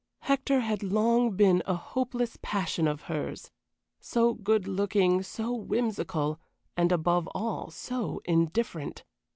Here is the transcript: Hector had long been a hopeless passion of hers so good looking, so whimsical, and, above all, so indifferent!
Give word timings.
Hector 0.21 0.61
had 0.61 0.81
long 0.81 1.35
been 1.35 1.61
a 1.67 1.75
hopeless 1.75 2.35
passion 2.41 2.87
of 2.87 3.03
hers 3.03 3.51
so 3.99 4.33
good 4.33 4.67
looking, 4.67 5.21
so 5.21 5.53
whimsical, 5.53 6.39
and, 6.75 6.91
above 6.91 7.29
all, 7.35 7.69
so 7.69 8.19
indifferent! 8.25 9.03